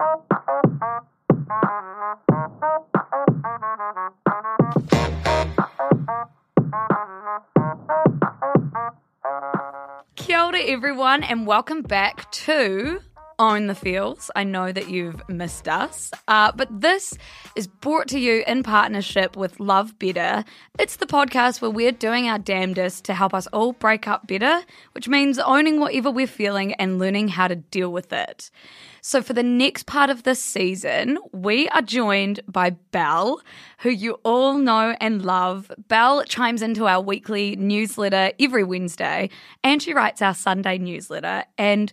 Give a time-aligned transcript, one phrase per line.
[0.00, 0.06] Kia
[10.40, 13.00] ora, everyone, and welcome back to
[13.40, 14.30] Own the Feels.
[14.36, 17.16] I know that you've missed us, uh, but this
[17.56, 20.44] is brought to you in partnership with Love Better.
[20.78, 24.60] It's the podcast where we're doing our damnedest to help us all break up better,
[24.92, 28.50] which means owning whatever we're feeling and learning how to deal with it.
[29.00, 33.40] So, for the next part of this season, we are joined by Belle,
[33.78, 35.72] who you all know and love.
[35.88, 39.30] Belle chimes into our weekly newsletter every Wednesday,
[39.64, 41.44] and she writes our Sunday newsletter.
[41.56, 41.90] And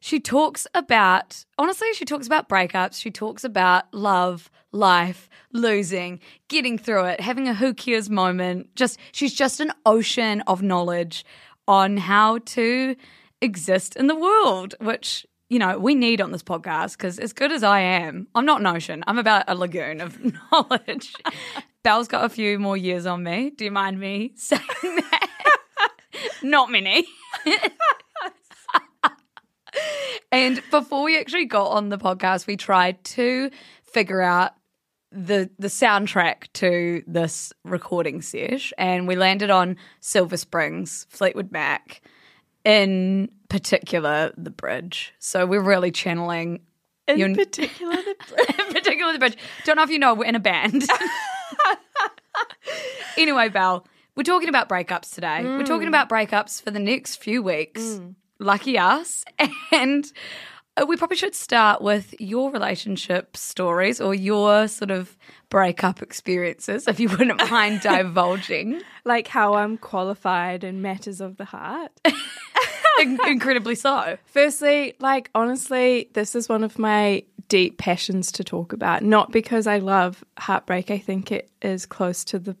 [0.00, 6.78] she talks about, honestly, she talks about breakups, she talks about love, life, losing, getting
[6.78, 8.74] through it, having a who cares moment.
[8.74, 11.24] Just, she's just an ocean of knowledge
[11.66, 12.96] on how to
[13.40, 17.50] exist in the world, which you know, we need on this podcast because as good
[17.52, 19.02] as I am, I'm not an ocean.
[19.06, 20.18] I'm about a lagoon of
[20.52, 21.14] knowledge.
[21.82, 23.50] Belle's got a few more years on me.
[23.50, 25.28] Do you mind me saying that?
[26.42, 27.06] not many.
[30.32, 33.50] And before we actually got on the podcast, we tried to
[33.82, 34.52] figure out
[35.10, 42.02] the the soundtrack to this recording sesh, and we landed on Silver Springs, Fleetwood Mac,
[42.64, 45.14] in particular the bridge.
[45.18, 46.60] So we're really channeling
[47.06, 48.58] In your- particular, the bridge.
[48.58, 49.36] in particular the bridge.
[49.64, 50.84] Don't know if you know, we're in a band.
[53.16, 53.86] anyway, Val,
[54.16, 55.42] we're talking about breakups today.
[55.42, 55.88] We're talking mm.
[55.88, 57.80] about breakups for the next few weeks.
[57.80, 58.14] Mm.
[58.38, 59.24] Lucky us.
[59.72, 60.10] And
[60.76, 65.16] uh, we probably should start with your relationship stories or your sort of
[65.50, 68.80] breakup experiences, if you wouldn't mind divulging.
[69.04, 71.92] like how I'm qualified in matters of the heart.
[73.00, 74.18] In- incredibly so.
[74.26, 79.02] Firstly, like honestly, this is one of my deep passions to talk about.
[79.04, 82.56] Not because I love heartbreak, I think it is close to the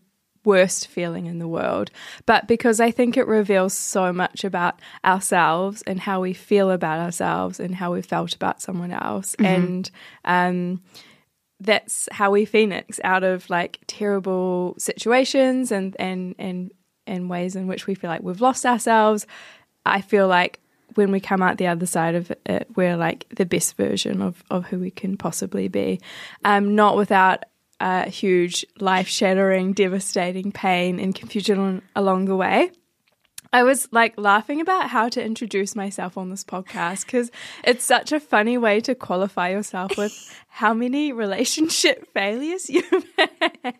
[0.48, 1.90] worst feeling in the world,
[2.26, 6.98] but because I think it reveals so much about ourselves and how we feel about
[6.98, 9.36] ourselves and how we felt about someone else.
[9.38, 9.90] And
[10.24, 10.82] um
[11.60, 16.70] that's how we phoenix out of like terrible situations and and and
[17.06, 19.26] and ways in which we feel like we've lost ourselves.
[19.84, 20.60] I feel like
[20.94, 24.42] when we come out the other side of it, we're like the best version of
[24.50, 26.00] of who we can possibly be,
[26.44, 27.44] um, not without
[27.80, 32.70] uh, huge life shattering, devastating pain and confusion along the way.
[33.52, 37.30] I was like laughing about how to introduce myself on this podcast because
[37.64, 40.12] it's such a funny way to qualify yourself with
[40.48, 43.74] how many relationship failures you've had.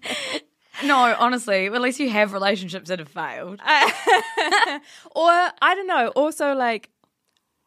[0.84, 3.60] No, honestly, at least you have relationships that have failed.
[5.14, 6.90] Or I don't know, also like,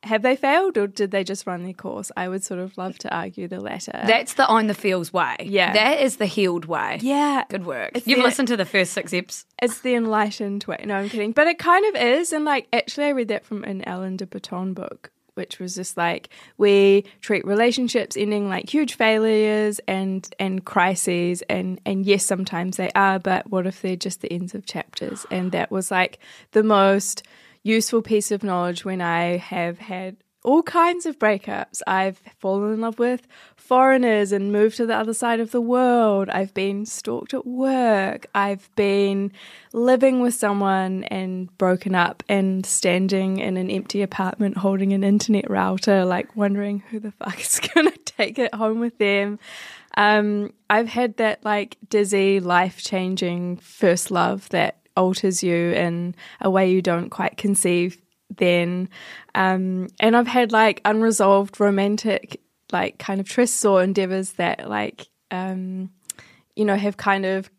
[0.03, 2.11] have they failed or did they just run their course?
[2.17, 3.91] I would sort of love to argue the latter.
[4.05, 5.35] That's the Own the Feels way.
[5.41, 5.73] Yeah.
[5.73, 6.97] That is the healed way.
[7.01, 7.91] yeah, Good work.
[7.95, 9.45] It's You've the- listened to the first six eps.
[9.61, 10.83] it's the enlightened way.
[10.85, 11.33] No, I'm kidding.
[11.33, 12.33] But it kind of is.
[12.33, 15.95] And like, actually, I read that from an Alan de Botton book, which was just
[15.97, 21.41] like, we treat relationships ending like huge failures and and crises.
[21.43, 25.25] And, and yes, sometimes they are, but what if they're just the ends of chapters?
[25.29, 26.17] And that was like
[26.53, 27.23] the most
[27.63, 31.81] useful piece of knowledge when I have had all kinds of breakups.
[31.85, 36.29] I've fallen in love with foreigners and moved to the other side of the world.
[36.29, 38.27] I've been stalked at work.
[38.33, 39.31] I've been
[39.71, 45.49] living with someone and broken up and standing in an empty apartment holding an internet
[45.49, 49.39] router, like wondering who the fuck is going to take it home with them.
[49.95, 56.49] Um, I've had that like dizzy, life changing first love that alters you in a
[56.49, 58.01] way you don't quite conceive
[58.37, 58.89] then.
[59.35, 62.41] Um, and I've had like unresolved romantic,
[62.71, 65.89] like kind of trysts or endeavors that like, um,
[66.55, 67.49] you know, have kind of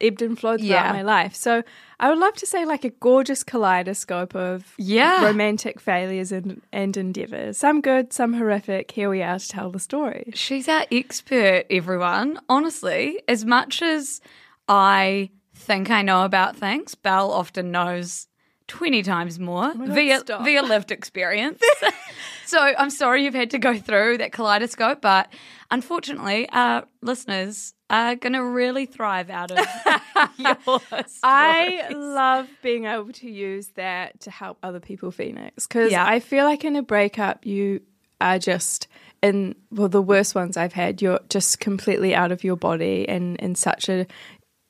[0.00, 0.92] ebbed and flowed throughout Yeah.
[0.92, 1.34] my life.
[1.34, 1.64] So
[1.98, 5.24] I would love to say like a gorgeous kaleidoscope of Yeah.
[5.24, 7.58] romantic failures and, and endeavors.
[7.58, 8.92] Some good, some horrific.
[8.92, 10.30] Here we are to tell the story.
[10.34, 12.38] She's our expert, everyone.
[12.48, 14.20] Honestly, as much as
[14.68, 15.30] I
[15.68, 18.26] think I know about things, Belle often knows
[18.66, 20.44] 20 times more oh God, via stop.
[20.44, 21.62] via lived experience.
[22.44, 25.32] so I'm sorry you've had to go through that kaleidoscope, but
[25.70, 29.58] unfortunately, our listeners are going to really thrive out of
[30.36, 30.80] your
[31.22, 36.04] I love being able to use that to help other people, Phoenix, because Yeah.
[36.06, 37.80] I feel like in a breakup, you
[38.20, 38.88] are just
[39.22, 43.36] in, well, the worst ones I've had, you're just completely out of your body and
[43.38, 44.06] in such a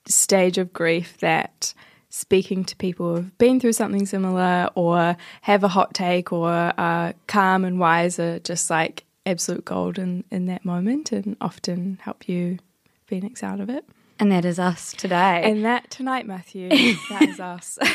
[0.09, 1.75] stage of grief that
[2.11, 7.13] speaking to people who've been through something similar or have a hot take or are
[7.27, 12.29] calm and wise are just like absolute gold in, in that moment and often help
[12.29, 12.59] you
[13.07, 13.85] phoenix out of it.
[14.21, 15.43] And that is us today.
[15.45, 17.79] And that tonight, Matthew, that is us.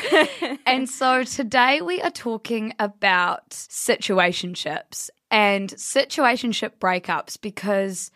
[0.65, 8.12] And so today we are talking about situationships and situationship breakups because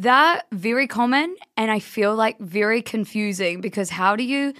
[0.00, 4.54] they're very common and I feel like very confusing because how do you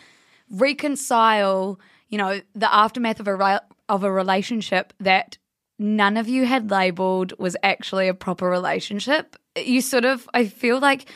[0.50, 5.38] reconcile, you know, the aftermath of a re- of a relationship that
[5.78, 9.34] none of you had labeled was actually a proper relationship?
[9.56, 11.10] You sort of I feel like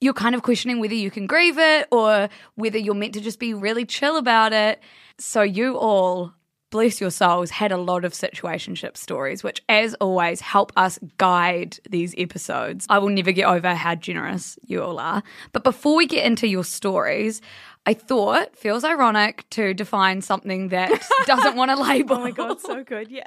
[0.00, 3.40] you're kind of questioning whether you can grieve it or whether you're meant to just
[3.40, 4.80] be really chill about it.
[5.18, 6.34] So you all,
[6.70, 11.78] bless your souls, had a lot of situationship stories, which as always help us guide
[11.88, 12.86] these episodes.
[12.88, 15.22] I will never get over how generous you all are.
[15.52, 17.40] But before we get into your stories,
[17.86, 20.90] I thought feels ironic to define something that
[21.26, 22.16] doesn't want to label.
[22.16, 23.10] oh my God, so good.
[23.10, 23.24] Yeah.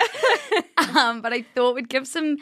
[0.95, 2.37] um, but I thought we'd give some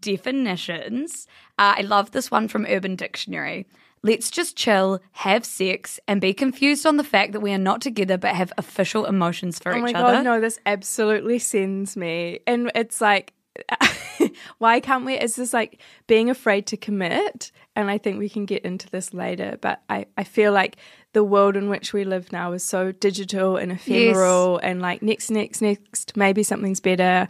[0.00, 1.28] definitions.
[1.58, 3.66] Uh, I love this one from Urban Dictionary.
[4.02, 7.80] Let's just chill, have sex, and be confused on the fact that we are not
[7.82, 10.16] together but have official emotions for Oh each my other.
[10.16, 12.40] God, no, this absolutely sends me.
[12.46, 13.34] And it's like,
[14.58, 15.18] why can't we?
[15.18, 17.52] Is this like being afraid to commit.
[17.76, 19.58] And I think we can get into this later.
[19.60, 20.76] But I, I feel like
[21.12, 25.30] the world in which we live now is so digital and ephemeral and like next,
[25.30, 27.28] next, next, maybe something's better.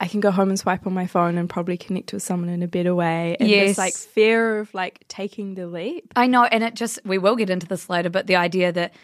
[0.00, 2.62] I can go home and swipe on my phone and probably connect with someone in
[2.62, 3.36] a better way.
[3.38, 3.70] And Yes.
[3.70, 6.12] this like fear of like taking the leap.
[6.16, 8.94] I know, and it just, we will get into this later, but the idea that,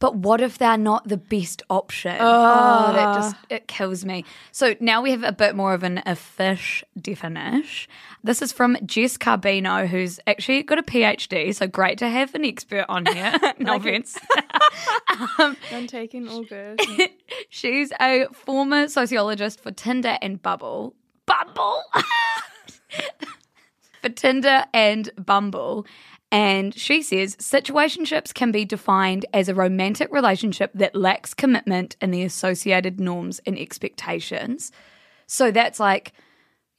[0.00, 2.16] but what if they're not the best option?
[2.18, 3.14] Oh, that ah.
[3.14, 4.24] just, it kills me.
[4.50, 7.90] So now we have a bit more of an a fish definition.
[8.24, 12.46] This is from Jess Carbino, who's actually got a PhD, so great to have an
[12.46, 13.32] expert on here.
[13.58, 14.18] no offense.
[15.38, 16.80] Um, I'm taking all good.
[17.48, 20.94] She's a former sociologist for Tinder and Bubble.
[21.26, 21.82] Bumble?
[24.00, 25.86] for Tinder and Bumble.
[26.32, 32.14] And she says situationships can be defined as a romantic relationship that lacks commitment and
[32.14, 34.70] the associated norms and expectations.
[35.26, 36.12] So that's like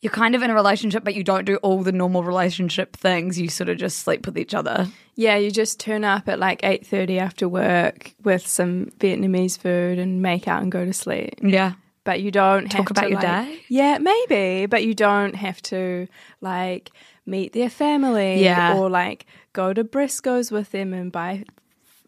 [0.02, 3.40] you're kind of in a relationship, but you don't do all the normal relationship things.
[3.40, 4.88] You sort of just sleep with each other.
[5.16, 10.00] Yeah, you just turn up at like eight thirty after work with some Vietnamese food
[10.00, 11.36] and make out and go to sleep.
[11.44, 11.74] Yeah.
[12.04, 13.62] But you don't Talk about to, your like- day?
[13.70, 16.08] Yeah, maybe, but you don't have to
[16.42, 16.90] like
[17.26, 18.76] meet their family Yeah.
[18.78, 21.44] or like go to Briscoe's with them and buy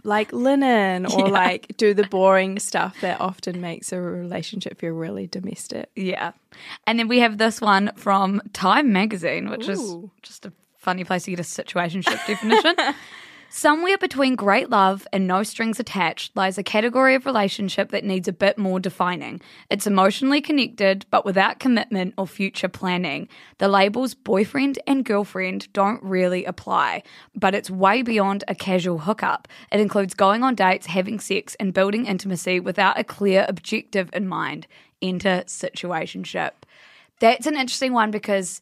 [0.03, 5.27] like linen or like do the boring stuff that often makes a relationship feel really
[5.27, 5.89] domestic.
[5.95, 6.31] Yeah.
[6.87, 11.23] And then we have this one from Time magazine, which is just a funny place
[11.23, 12.75] to get a situationship definition.
[13.55, 18.27] Somewhere between great love and no strings attached lies a category of relationship that needs
[18.27, 19.41] a bit more defining.
[19.69, 23.27] It's emotionally connected, but without commitment or future planning.
[23.59, 27.03] The labels boyfriend and girlfriend don't really apply,
[27.35, 29.47] but it's way beyond a casual hookup.
[29.71, 34.27] It includes going on dates, having sex, and building intimacy without a clear objective in
[34.27, 34.65] mind.
[34.99, 36.53] Enter situationship.
[37.19, 38.61] That's an interesting one because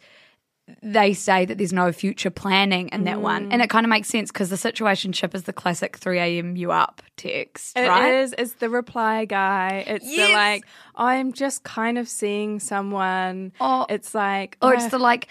[0.83, 3.51] they say that there's no future planning in that one.
[3.51, 6.55] And it kind of makes sense because the situationship is the classic 3 a.m.
[6.55, 8.13] you up text, It right?
[8.15, 8.35] is.
[8.37, 9.83] It's the reply guy.
[9.87, 10.27] It's Yes.
[10.29, 13.53] the like, I'm just kind of seeing someone.
[13.59, 13.85] Oh.
[13.89, 15.27] it's like, Or oh, it's the like,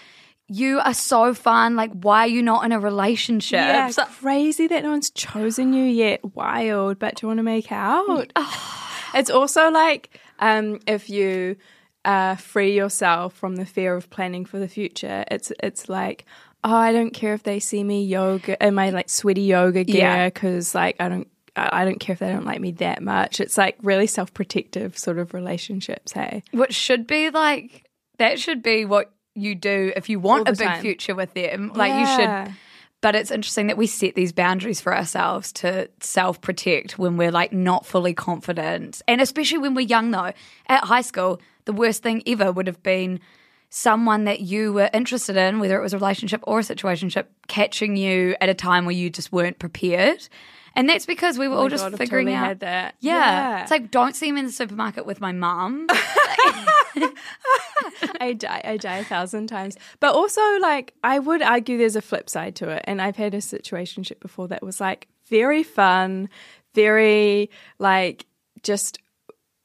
[0.47, 1.75] you are so fun.
[1.75, 3.53] Like, why are you not in a relationship?
[3.59, 6.35] Yeah, So- crazy that no one's chosen you yet.
[6.35, 8.31] Wild, but do you want to make out?
[9.15, 11.55] it's also like um, if you
[12.05, 15.23] uh, free yourself from the fear of planning for the future.
[15.29, 16.25] It's it's like.
[16.63, 20.29] Oh, I don't care if they see me yoga in my like sweaty yoga gear
[20.31, 23.39] because like I don't I don't care if they don't like me that much.
[23.41, 26.13] It's like really self protective sort of relationships.
[26.13, 27.89] Hey, which should be like,
[28.19, 30.81] that should be what you do if you want a big time.
[30.81, 31.71] future with them.
[31.73, 32.55] Like, you should.
[33.01, 37.31] But it's interesting that we set these boundaries for ourselves to self protect when we're
[37.31, 39.01] like not fully confident.
[39.07, 40.33] And especially when we're young, though.
[40.67, 41.41] At high school,
[41.71, 43.21] the worst thing ever would have been
[43.69, 47.95] someone that you were interested in, whether it was a relationship or a situationship, catching
[47.95, 50.27] you at a time where you just weren't prepared.
[50.75, 52.95] And that's because we were oh all just God, I've figuring totally out had that.
[52.99, 53.15] Yeah.
[53.15, 53.61] Yeah.
[53.61, 55.87] It's like don't see him in the supermarket with my mum.
[58.19, 59.77] I die, I die a thousand times.
[59.99, 62.83] But also, like, I would argue there's a flip side to it.
[62.85, 66.29] And I've had a situationship before that was like very fun,
[66.73, 67.49] very
[67.79, 68.25] like
[68.63, 68.99] just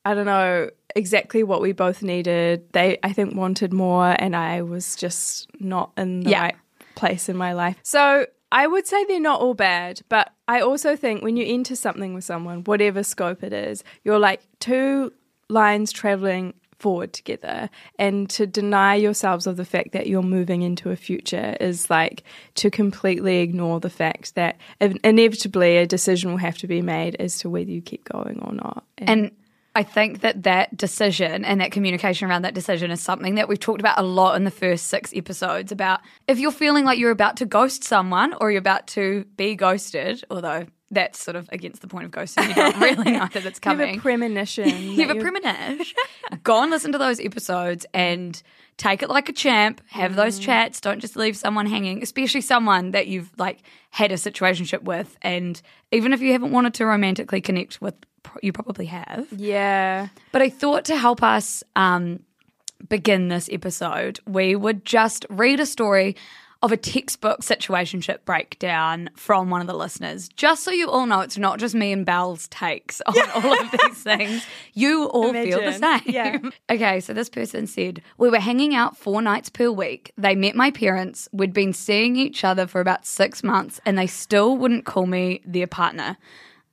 [0.05, 2.73] I don't know exactly what we both needed.
[2.73, 6.43] They I think wanted more, and I was just not in the Yeah.
[6.43, 6.57] right
[6.95, 7.77] place in my life.
[7.83, 8.27] So.
[8.53, 12.15] I would say they're not all bad, but I also think when you enter something
[12.15, 15.13] with someone, whatever scope it is, you're like two
[15.49, 20.91] lines traveling forward together and to deny yourselves of the fact that you're moving into
[20.91, 22.23] a future is like
[22.55, 24.57] to completely ignore the fact that
[25.03, 28.53] inevitably a decision will have to be made as to whether you keep going or
[28.53, 29.33] not And
[29.77, 33.61] I think that that decision and that communication around that decision is something that we've
[33.61, 37.11] talked about a lot in the first six episodes about if you're feeling like you're
[37.11, 41.83] about to ghost someone or you're about to be ghosted, although that's sort of against
[41.83, 42.49] the point of ghosting.
[42.49, 43.81] You don't really know that it's coming.
[43.89, 45.85] you have a premonition You have a premonition.
[46.45, 48.41] Go and listen to those episodes and
[48.77, 49.81] take it like a champ.
[49.89, 50.17] Have Mm.
[50.17, 50.81] those chats.
[50.81, 53.59] Don't just leave someone hanging, especially someone that you've like
[53.91, 55.17] had a situationship with.
[55.23, 57.95] And even if you haven't wanted to romantically connect with,
[58.43, 59.27] you probably have.
[59.33, 62.21] yeah But I thought to help us um,
[62.89, 66.17] begin this episode, we would just read a story
[66.63, 71.21] of a textbook situationship breakdown from one of the listeners, just so you all know
[71.21, 74.45] it's not just me and Belle's takes on all of these things.
[74.73, 76.01] You all feel the same.
[76.07, 76.39] Yeah.
[76.71, 80.13] Okay, so this person said, We were hanging out four nights per week.
[80.17, 81.29] They met my parents.
[81.31, 85.43] We'd been seeing each other for about six months, and they still wouldn't call me
[85.45, 86.17] their partner.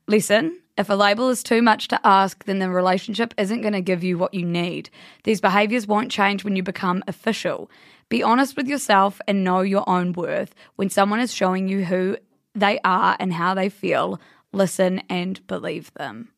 [0.08, 3.82] Listen, if a label is too much to ask, then the relationship isn't going to
[3.82, 4.89] give you what you need.
[5.24, 7.70] These behaviors won't change when you become official.
[8.10, 10.53] Be honest with yourself and know your own worth.
[10.75, 12.18] When someone is showing you who
[12.56, 14.20] they are and how they feel,
[14.51, 16.30] listen and believe them.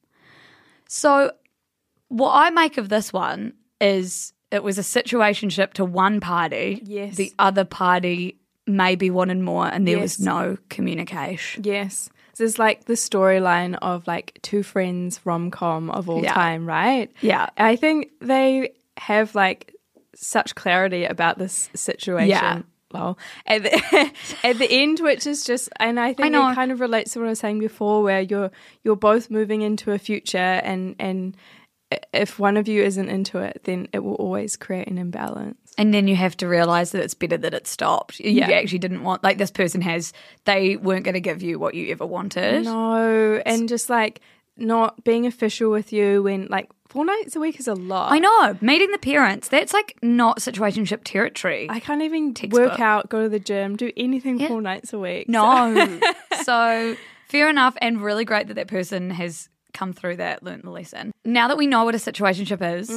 [0.87, 1.31] So,
[2.09, 6.81] what I make of this one is it was a situationship to one party.
[6.85, 7.15] Yes.
[7.15, 8.37] The other party
[8.67, 11.63] maybe wanted more, and there was no communication.
[11.63, 16.33] yes it's like the storyline of like two friends rom-com of all Yeah.
[16.33, 17.47] time right Yeah.
[17.57, 19.73] i think they have like
[20.15, 22.61] such clarity about this situation Yeah.
[22.93, 23.17] Lol.
[23.45, 24.11] At the,
[24.43, 26.49] at the end, which is just, and I think know.
[26.49, 28.51] it kind of relates to what I was saying before, where you're
[28.85, 31.35] you're both moving into a future, and and
[32.13, 35.64] if one of you isn't into it, then it will always create an imbalance.
[35.77, 38.19] And then you have to realize that it's better that it stopped.
[38.19, 38.49] You Yeah.
[38.51, 40.13] actually didn't want, like, this person has,
[40.45, 42.63] they weren't going to give you what you ever wanted.
[42.63, 44.21] No, and just like
[44.57, 48.13] not being official with you when like four nights a week is a lot.
[48.13, 48.57] I know.
[48.61, 51.67] Meeting the parents, that's like not situationship territory.
[51.69, 52.71] I can't even Textbook.
[52.71, 55.27] work out, go to the gym, do anything four nights a week.
[55.27, 55.99] No.
[56.43, 56.95] so
[57.27, 61.11] fair enough, and really great that that person has come through that, learnt the lesson.
[61.25, 62.89] Now that we know what a situationship is,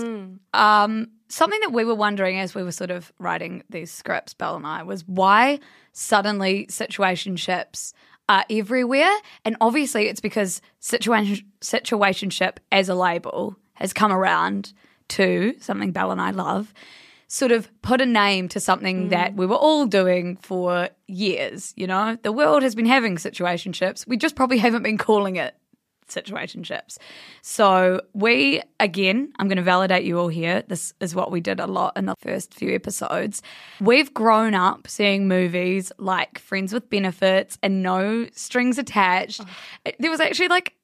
[0.55, 4.57] um, something that we were wondering as we were sort of writing these scripts, Belle
[4.57, 5.61] and I, was why
[5.93, 7.93] suddenly situationships
[8.29, 14.73] are everywhere, and obviously it's because situation situationship as a label has come around
[15.09, 16.75] to something Belle and I love
[17.29, 19.11] sort of put a name to something mm.
[19.11, 21.75] that we were all doing for years.
[21.77, 24.07] You know, the world has been having situationships.
[24.07, 25.55] We just probably haven't been calling it
[26.09, 26.99] situationships.
[27.43, 30.63] So we again, I'm going to validate you all here.
[30.67, 33.43] This is what we did a lot in the first few episodes.
[33.81, 39.43] We've grown up seeing movies like Friends with Benefits and No Strings Attached.
[39.99, 40.75] There was actually like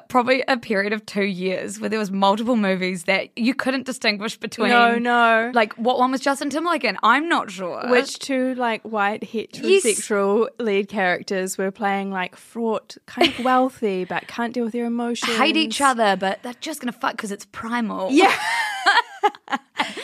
[0.00, 4.36] probably a period of two years where there was multiple movies that you couldn't distinguish
[4.36, 4.70] between.
[4.70, 5.50] No, no.
[5.54, 6.96] Like what one was Justin Timberlake in?
[7.02, 7.88] I'm not sure.
[7.90, 14.26] Which two like white heterosexual lead characters were playing like fraught, kind of wealthy, but
[14.26, 15.36] can't deal with their emotions.
[15.36, 18.10] hate each other, but they're just gonna fuck because it's primal.
[18.10, 18.34] Yeah.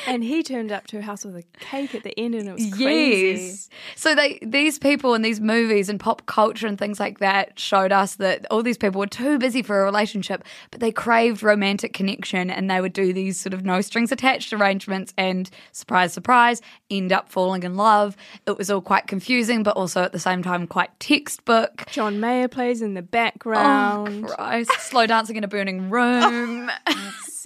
[0.07, 2.53] and he turned up to a house with a cake at the end, and it
[2.53, 3.45] was crazy.
[3.45, 3.69] Yes.
[3.97, 7.93] So they these people in these movies and pop culture and things like that showed
[7.93, 11.93] us that all these people were too busy for a relationship, but they craved romantic
[11.93, 16.61] connection and they would do these sort of no strings attached arrangements and surprise surprise
[16.91, 18.17] end up falling in love.
[18.47, 21.87] It was all quite confusing but also at the same time quite textbook.
[21.91, 24.27] John Mayer plays in the Oh background.
[24.27, 24.73] Christ.
[24.81, 26.71] Slow dancing in a burning room.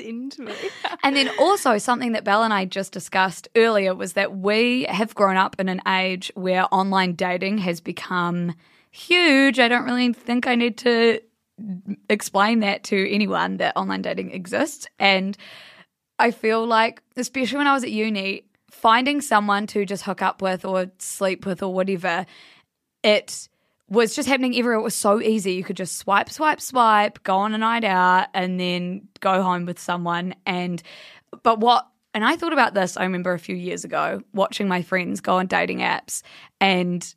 [0.02, 0.52] Send me.
[1.02, 5.14] And then also something that Belle and I just discussed earlier was that we have
[5.14, 8.54] grown up in an age where online dating has become
[8.90, 9.58] huge.
[9.58, 11.20] I don't really think I need to
[12.08, 14.86] explain that to anyone that online dating exists.
[14.98, 15.36] And
[16.18, 20.42] I feel like, especially when I was at uni, finding someone to just hook up
[20.42, 22.26] with or sleep with or whatever,
[23.02, 23.48] it
[23.92, 24.78] was just happening everywhere.
[24.78, 25.52] It was so easy.
[25.52, 29.66] You could just swipe, swipe, swipe, go on a night out, and then go home
[29.66, 30.34] with someone.
[30.46, 30.82] And
[31.42, 34.82] but what and I thought about this, I remember a few years ago, watching my
[34.82, 36.22] friends go on dating apps
[36.60, 37.14] and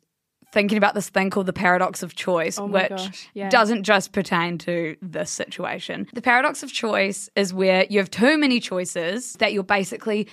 [0.52, 3.48] thinking about this thing called the paradox of choice, Oh which gosh, yeah.
[3.48, 6.06] doesn't just pertain to this situation.
[6.14, 10.28] The paradox of choice is where you have too many choices that you're basically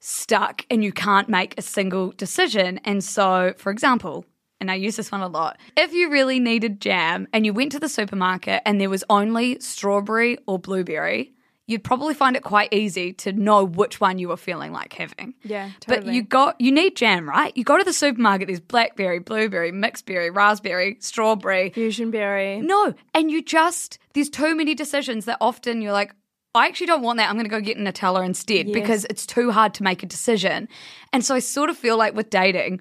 [0.00, 2.78] stuck and you can't make a single decision.
[2.84, 4.24] And so, for example,
[4.60, 5.58] and I use this one a lot.
[5.76, 9.58] If you really needed jam and you went to the supermarket and there was only
[9.60, 11.32] strawberry or blueberry,
[11.66, 15.34] you'd probably find it quite easy to know which one you were feeling like having.
[15.44, 16.04] Yeah, totally.
[16.06, 17.54] But you got you need jam, right?
[17.56, 21.70] You go to the supermarket, there's blackberry, blueberry, mixed berry, raspberry, strawberry.
[21.70, 22.60] Fusion berry.
[22.60, 26.14] No, and you just there's too many decisions that often you're like,
[26.54, 27.28] I actually don't want that.
[27.28, 28.74] I'm going to go get Nutella instead Yes.
[28.74, 30.66] because it's too hard to make a decision.
[31.12, 32.80] And so I sort of feel like with dating,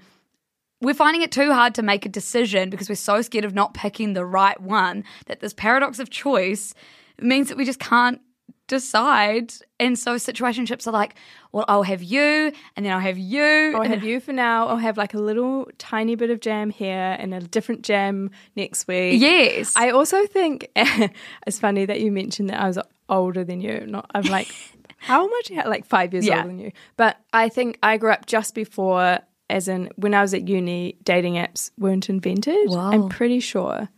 [0.81, 3.73] we're finding it too hard to make a decision because we're so scared of not
[3.73, 6.73] picking the right one that this paradox of choice
[7.19, 8.21] means that we just can't
[8.67, 9.53] decide.
[9.79, 11.15] And so situationships are like,
[11.51, 13.73] well, I'll have you, and then I'll have you.
[13.75, 14.67] I'll and have you for now.
[14.67, 18.87] I'll have like a little tiny bit of jam here and a different jam next
[18.87, 19.19] week.
[19.21, 19.73] Yes.
[19.75, 22.77] I also think it's funny that you mentioned that I was
[23.09, 23.85] older than you.
[23.87, 24.49] Not I'm like
[24.97, 26.37] how much like five years Yeah.
[26.37, 26.71] older than you.
[26.97, 30.97] But I think I grew up just before as in when I was at uni,
[31.03, 32.69] dating apps weren't invented.
[32.69, 32.91] Wow.
[32.91, 33.89] I'm pretty sure.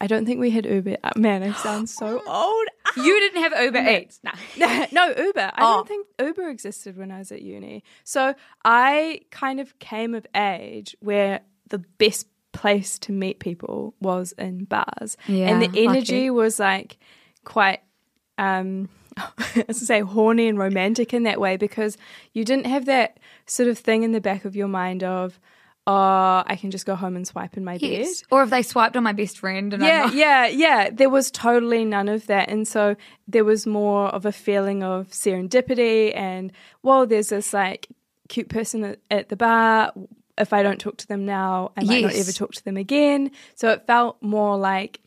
[0.00, 0.96] I don't think we had Uber.
[1.02, 2.66] Uh, Man, I sound so old.
[2.96, 4.20] you didn't have Uber Eats.
[4.22, 4.32] Nah.
[4.92, 5.40] no, Uber.
[5.40, 5.76] I Oh.
[5.76, 7.82] don't think Uber existed when I was at uni.
[8.04, 8.34] So
[8.64, 14.64] I kind of came of age where the best place to meet people was in
[14.64, 15.16] bars.
[15.28, 15.86] Yeah, and the lucky.
[15.86, 16.98] energy was like
[17.44, 17.80] quite
[18.38, 18.88] um
[19.68, 21.96] as I say, horny and romantic in that way because
[22.32, 25.38] you didn't have that sort of thing in the back of your mind of,
[25.86, 28.22] oh, I can just go home and swipe in my Yes.
[28.22, 28.26] bed.
[28.30, 30.90] Or if they swiped on my best friend and I'm Yeah, yeah, yeah.
[30.90, 32.48] There was totally none of that.
[32.48, 32.96] And so
[33.28, 37.86] there was more of a feeling of serendipity and, well, there's this like
[38.28, 39.92] cute person at, at the bar.
[40.36, 43.30] If I don't talk to them now, I might not ever talk to them again.
[43.54, 45.00] So it felt more like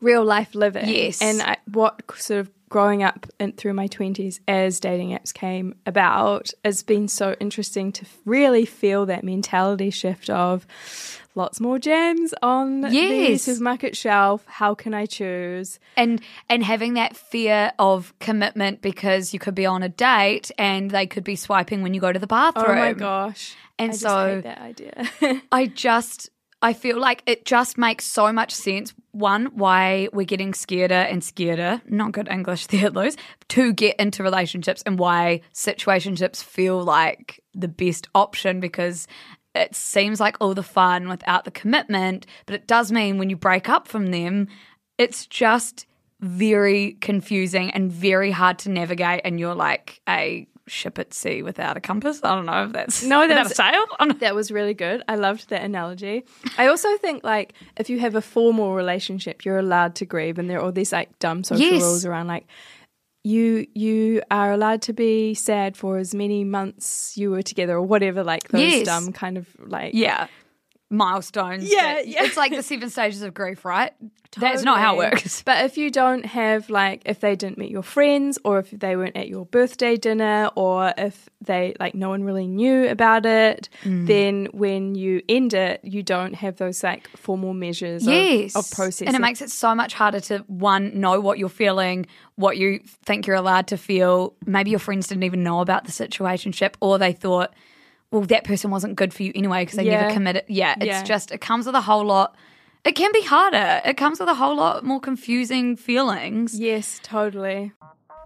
[0.00, 0.88] real life living.
[0.88, 1.22] Yes.
[1.22, 5.76] And I, what sort of growing up in, through my 20s as dating apps came
[5.86, 10.66] about has been so interesting to really feel that mentality shift of
[11.36, 13.42] lots more jams on the Yes.
[13.42, 14.44] supermarket shelf.
[14.46, 15.78] How can I choose?
[15.96, 20.90] and and having that fear of commitment because you could be on a date and
[20.90, 22.66] they could be swiping when you go to the bathroom.
[22.70, 23.54] Oh my gosh.
[23.78, 25.06] And I so- that idea.
[25.52, 26.30] I just
[26.64, 28.94] I feel like it just makes so much sense.
[29.12, 34.22] One, why we're getting scareder and scareder, not good English there, Luz, to get into
[34.22, 39.06] relationships and why situationships feel like the best option because
[39.54, 43.36] it seems like all the fun without the commitment, but it does mean when you
[43.36, 44.48] break up from them,
[44.96, 45.84] it's just
[46.22, 51.76] very confusing and very hard to navigate and you're like a ship at sea without
[51.76, 52.20] a compass.
[52.22, 53.84] I don't know if that's No, without that's- a sail.
[53.98, 55.02] I'm That was really good.
[55.08, 56.24] I loved that analogy.
[56.58, 60.48] I also think like if you have a formal relationship, you're allowed to grieve, and
[60.48, 61.82] there are all these like dumb social Yes.
[61.82, 62.46] rules around like
[63.26, 67.82] you you are allowed to be sad for as many months you were together or
[67.82, 68.22] whatever.
[68.22, 68.86] Like those Yes.
[68.86, 70.26] dumb kind of like yeah
[70.94, 72.24] milestones Yeah, that- yeah.
[72.24, 73.92] it's like the seven stages of grief right
[74.36, 77.70] that's not how it works But if you don't have like if they didn't meet
[77.70, 82.08] your friends or if they weren't at your birthday dinner or if they like no
[82.08, 84.06] one really knew about it, Mm.
[84.08, 88.70] then when you end it, you don't have those like formal measures yes of, of
[88.72, 89.06] processing.
[89.06, 92.04] and it makes it so much harder to one know what you're feeling
[92.34, 95.92] what you think you're allowed to feel maybe your friends didn't even know about the
[95.92, 97.52] situationship or they thought
[98.10, 100.00] well that person wasn't good for you anyway because they Yeah.
[100.02, 101.02] never committed yeah it's Yeah.
[101.04, 102.36] just it comes with a whole lot
[102.84, 107.72] it can be harder it comes with a whole lot more confusing feelings Yes, totally.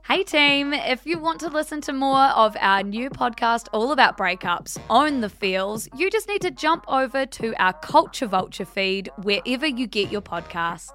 [0.06, 4.16] Hey team, if you want to listen to more of our new podcast all about
[4.16, 9.10] breakups, Own the Feels, you just need to jump over to our Culture Vulture feed
[9.22, 10.92] wherever you get your podcasts.